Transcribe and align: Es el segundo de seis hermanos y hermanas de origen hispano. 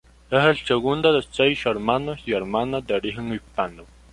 Es 0.31 0.43
el 0.45 0.57
segundo 0.57 1.13
de 1.13 1.21
seis 1.29 1.63
hermanos 1.63 2.21
y 2.25 2.33
hermanas 2.33 2.87
de 2.87 2.95
origen 2.95 3.31
hispano. 3.35 3.83